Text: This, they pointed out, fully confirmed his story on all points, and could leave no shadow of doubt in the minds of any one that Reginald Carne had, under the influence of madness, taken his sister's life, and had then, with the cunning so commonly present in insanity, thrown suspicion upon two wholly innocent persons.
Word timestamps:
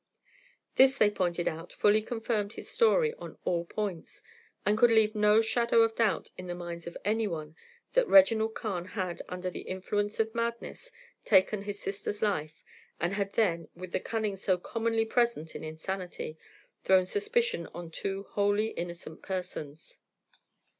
This, 0.77 0.97
they 0.97 1.11
pointed 1.11 1.47
out, 1.47 1.71
fully 1.71 2.01
confirmed 2.01 2.53
his 2.53 2.67
story 2.67 3.13
on 3.19 3.37
all 3.45 3.65
points, 3.65 4.23
and 4.65 4.75
could 4.75 4.89
leave 4.89 5.13
no 5.13 5.41
shadow 5.43 5.83
of 5.83 5.93
doubt 5.95 6.31
in 6.39 6.47
the 6.47 6.55
minds 6.55 6.87
of 6.87 6.97
any 7.05 7.27
one 7.27 7.55
that 7.93 8.07
Reginald 8.07 8.55
Carne 8.55 8.85
had, 8.97 9.21
under 9.29 9.51
the 9.51 9.61
influence 9.61 10.19
of 10.19 10.33
madness, 10.33 10.91
taken 11.23 11.61
his 11.61 11.79
sister's 11.79 12.23
life, 12.23 12.63
and 12.99 13.13
had 13.13 13.33
then, 13.33 13.69
with 13.75 13.91
the 13.91 13.99
cunning 13.99 14.35
so 14.35 14.57
commonly 14.57 15.05
present 15.05 15.55
in 15.55 15.63
insanity, 15.63 16.35
thrown 16.83 17.05
suspicion 17.05 17.67
upon 17.67 17.91
two 17.91 18.23
wholly 18.31 18.69
innocent 18.71 19.21
persons. 19.21 19.99